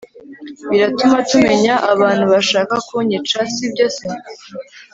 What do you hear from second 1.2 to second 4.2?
tumenya abantu bashaka kunyica! sibyo se!